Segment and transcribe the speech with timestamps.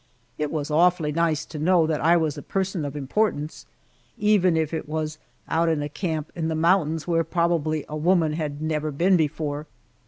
[0.39, 3.67] It was awfully nice to know that I was a person of importance,
[4.17, 8.33] even if it was out in a camp in the mountains where probably a woman
[8.33, 9.67] had never been before.